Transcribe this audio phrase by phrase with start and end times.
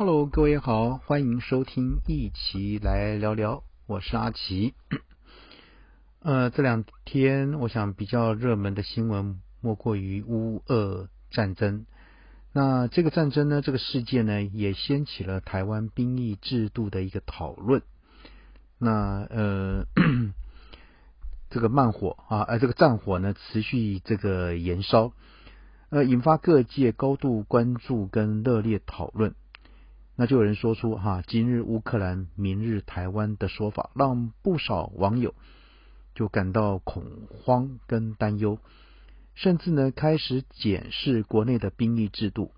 [0.00, 4.72] Hello，各位好，欢迎收听一起来聊聊，我是阿奇。
[6.24, 11.84] 呃，这两天我想比较热门的新闻莫过于乌俄战争。
[12.54, 17.82] 那这个战争呢，这个事件呢，也掀起了台湾兵役制度的一个讨论。
[18.78, 19.84] 那呃，
[21.50, 25.12] 这个慢火啊，呃，这个战火呢，持续这个延烧，
[25.90, 29.34] 呃，引发各界高度关注跟热烈讨论。
[30.20, 35.34] 那就有人说出哈，今日乌克兰，明日台湾的说法，让不少网友
[36.14, 38.58] 就感到恐慌跟担忧，
[39.34, 42.50] 甚至呢开始检视国内的兵役制度，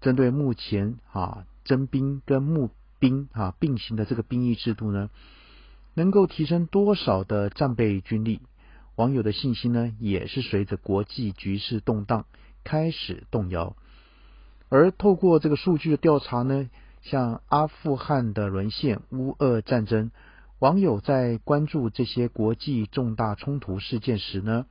[0.00, 5.10] 针对目前啊征兵跟募兵啊并行的这个兵役制度呢，
[5.92, 8.40] 能够提升多少的战备军力？
[8.94, 12.24] 网友的信心呢，也是随着国际局势动荡
[12.64, 13.76] 开始动摇，
[14.70, 16.70] 而透过这个数据的调查呢。
[17.08, 20.10] 像阿富汗的沦陷、乌俄战争，
[20.58, 24.66] 网友在关注这些国际重大冲突事件时呢，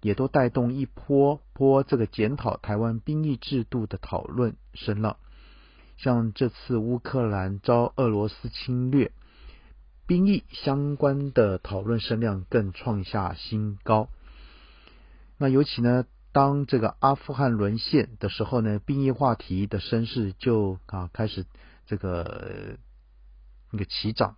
[0.00, 5.18] 也都带动一波波这个检讨台湾兵役制度的讨论声浪。
[5.98, 9.12] 像这次乌克兰遭俄罗斯侵略，
[10.06, 14.08] 兵役相关的讨论声量更创下新高。
[15.36, 16.06] 那尤其呢？
[16.36, 21.46] 当这个阿富汗沦陷的时候呢，兵役话题的声势就啊开始
[21.86, 22.76] 这个
[23.70, 24.36] 那个起涨。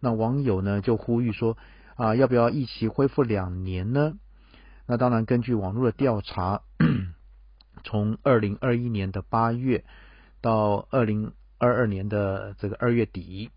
[0.00, 1.56] 那网友呢就呼吁说
[1.94, 4.18] 啊，要不要一起恢复两年呢？
[4.84, 6.60] 那当然，根据网络的调查，
[7.84, 9.86] 从二零二一年的八月
[10.42, 13.50] 到二零二二年的这个二月底，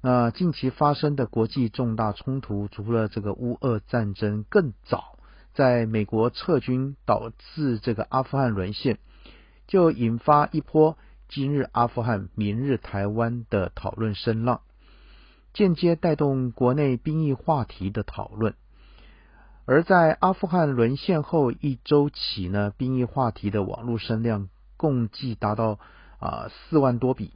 [0.00, 5.15] 那近期发生的国际重大冲突，除了这个乌俄战争，更早。
[5.56, 8.98] 在美国撤军导致这个阿富汗沦陷，
[9.66, 10.98] 就引发一波
[11.30, 14.60] 今日阿富汗、明日台湾的讨论声浪，
[15.54, 18.54] 间接带动国内兵役话题的讨论。
[19.64, 25.78] 而在阿富汗沦陷后一周起呢，兵役话题的网络声量共计达到
[26.20, 27.32] 啊四万多笔。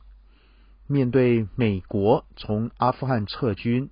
[0.87, 3.89] 面对美国从阿富汗撤军，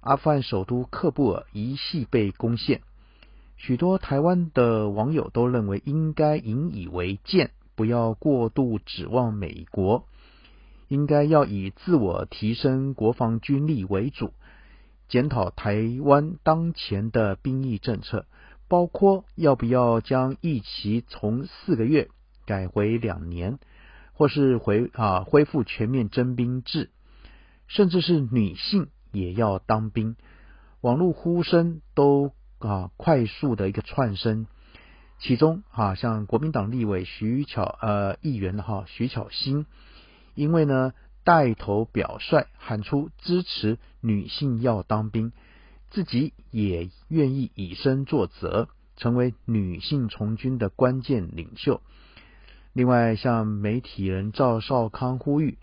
[0.00, 2.82] 阿富汗首都喀布尔一系被攻陷。
[3.56, 10.06] 许多台湾的网友都认为，应该引以为鉴，不要过度指望美国，
[10.88, 14.34] 应该要以自我提升国防军力为主，
[15.08, 18.26] 检讨台湾当前的兵役政策，
[18.68, 22.08] 包括要不要将役期从四个月
[22.44, 23.58] 改回两年，
[24.12, 26.90] 或是回啊恢复全面征兵制，
[27.66, 30.16] 甚至是女性也要当兵。
[30.82, 32.32] 网络呼声都。
[32.66, 34.46] 啊，快速的一个窜升，
[35.18, 39.66] 其中啊，像国民党立委徐巧呃议员哈徐巧芯，
[40.34, 45.32] 因为呢带头表率喊出支持女性要当兵，
[45.90, 51.82] 自己也愿意以身作则，成为女性从军的关键领袖。
[52.72, 55.58] 另外，像媒体人赵少康呼吁，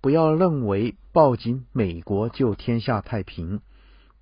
[0.00, 3.60] 不要认为抱紧美国就天下太平。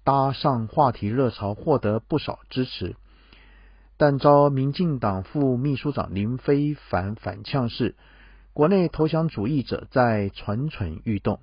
[0.05, 2.97] 搭上话题热潮，获得不少支持，
[3.97, 7.95] 但遭民进党副秘书长林非凡反呛是
[8.53, 11.41] 国内投降主义者在蠢蠢欲动。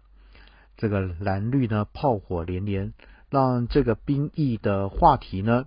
[0.77, 2.93] 这个蓝绿呢炮火连连，
[3.29, 5.65] 让这个兵役的话题呢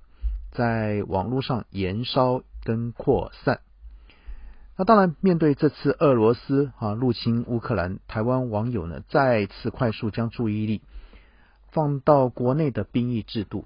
[0.50, 3.60] 在网络上延烧跟扩散。
[4.76, 10.81] 那当然，面对这次俄罗斯啊入侵乌克兰，台湾网友呢再次快速将注意力。
[11.72, 13.64] 放到国内的兵役制度，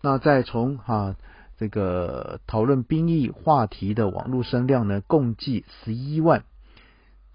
[0.00, 1.16] 那再从哈
[1.58, 6.44] 这个讨论兵役话题的网络声量呢，共计十一万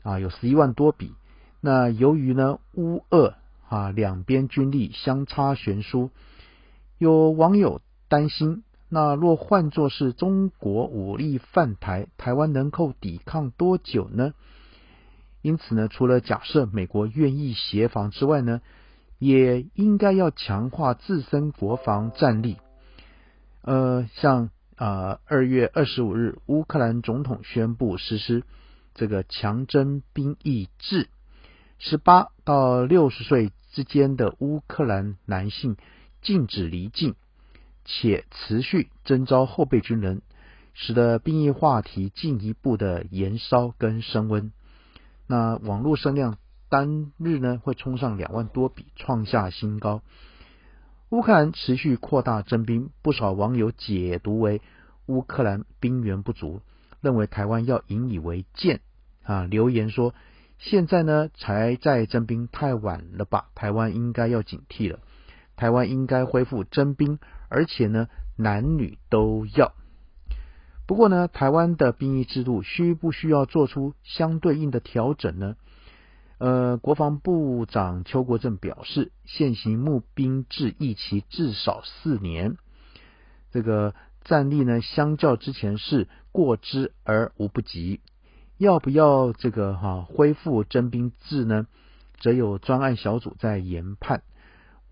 [0.01, 1.13] 啊，有十一万多笔。
[1.61, 3.35] 那由于呢乌俄
[3.69, 6.09] 啊两边军力相差悬殊，
[6.97, 14.33] 有网友担心，那若换作是中国武力犯台，台湾能够抵抗多久呢？
[15.43, 18.61] 因此呢，除了假设美国愿意协防之外呢？
[19.23, 22.57] 也应该要强化自身国防战力。
[23.61, 28.43] 呃，像啊，二月二十五日，乌克兰总统宣布实施
[28.93, 31.07] 这个强征兵役制，
[31.79, 35.77] 十八到六十岁之间的乌克兰男性
[36.21, 37.15] 禁止离境，
[37.85, 40.21] 且持续征召后备军人，
[40.73, 44.51] 使得兵役话题进一步的延烧跟升温。
[45.27, 46.37] 那网络声量。
[46.73, 50.01] 单日呢会冲上两万多笔，创下新高。
[51.11, 54.59] 乌克兰持续扩大征兵，不少网友解读为
[55.05, 56.61] 乌克兰兵源不足，
[56.99, 58.79] 认为台湾要引以为鉴
[59.21, 59.43] 啊。
[59.43, 60.15] 留言说
[60.57, 63.49] 现在呢才在征兵，太晚了吧？
[63.53, 64.97] 台湾应该要警惕了。
[65.55, 69.73] 台湾应该恢复征兵，而且呢男女都要。
[70.87, 75.55] 不过呢，台湾的兵役制度需不需要做出相对应的调整呢？
[76.43, 82.57] 呃，国防部长邱国正表示，现行募兵制役期至少四年，
[83.49, 83.95] 这个
[84.25, 88.01] 战力呢，相较之前是过之而无不及。
[88.57, 91.65] 要不要这个哈恢复征兵制呢？
[92.19, 94.23] 则有专案小组在研判。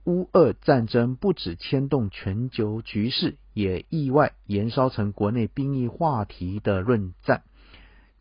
[0.05, 7.43] 乌俄战争不止牵动全球局势，也意外延烧成国内兵役话题的论战。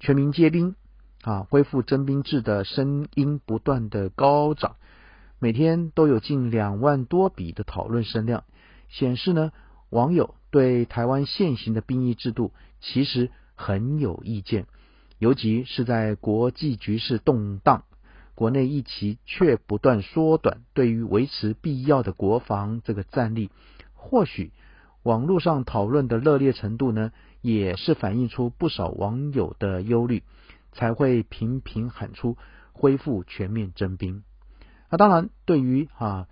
[0.00, 0.74] 全民皆兵。
[1.22, 4.76] 啊，恢复征兵制的声音不断的高涨，
[5.38, 8.44] 每天都有近两万多笔的讨论声量，
[8.88, 9.52] 显示呢，
[9.90, 14.66] 网友对台湾现行的兵役制度其实很有意见，
[15.18, 17.84] 尤其是在国际局势动荡，
[18.34, 23.50] 国内疫情却不断缩短，对于维持必要的国防这个战力，
[23.92, 24.52] 或许
[25.02, 27.12] 网络上讨论的热烈程度呢，
[27.42, 30.22] 也是反映出不少网友的忧虑。
[30.72, 32.36] 才会频频喊出
[32.72, 34.22] 恢复全面征兵。
[34.88, 36.28] 那当然，对于啊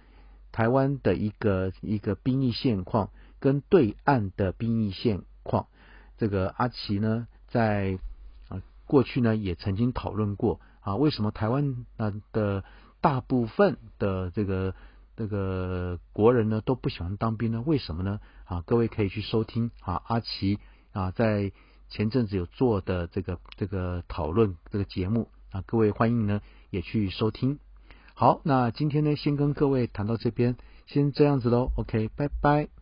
[0.52, 5.68] 台湾的一个一个兵役现况跟对岸的兵役现况，
[6.16, 7.98] 这个阿奇呢在
[8.48, 12.64] 啊过去呢也曾经讨论过啊为什么台湾啊的
[13.00, 14.74] 大部分的这个
[15.16, 17.62] 这个国人呢都不喜欢当兵呢？
[17.66, 18.20] 为什么呢？
[18.44, 20.58] 啊各位可以去收听啊阿奇
[20.92, 21.52] 啊在。
[21.88, 26.40] 前阵子有做的这个这个讨论这个节目啊，各位欢迎呢
[26.70, 27.58] 也去收听。
[28.14, 30.56] 好，那今天呢先跟各位谈到这边，
[30.86, 31.70] 先这样子喽。
[31.76, 32.77] OK，拜拜。